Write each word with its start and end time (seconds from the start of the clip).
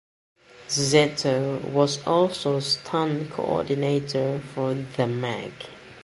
Szeto 0.67 1.59
was 1.71 1.99
also 2.07 2.59
stunt 2.59 3.29
coordinator 3.29 4.39
for 4.39 4.73
The 4.73 5.05
Meg. 5.05 5.53